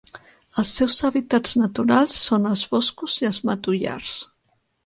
Els 0.61 0.71
seus 0.79 0.95
hàbitats 1.09 1.53
naturals 1.65 2.17
són 2.31 2.49
els 2.55 2.65
boscos 2.75 3.21
i 3.23 3.31
els 3.33 3.43
matollars. 3.51 4.19